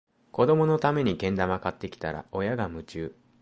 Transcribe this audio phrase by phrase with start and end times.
[0.31, 3.15] 子どものためにけん玉買ってきたら、親が夢中